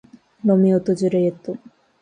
[0.43, 1.55] ロミオとジュリエット